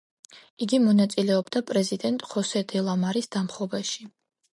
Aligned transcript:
იგი 0.65 0.77
მონაწილეობდა 0.85 1.61
პრეზიდენტ 1.71 2.25
ხოსე 2.31 2.63
დე 2.73 2.81
ლა-მარის 2.87 3.29
დამხობაში. 3.37 4.09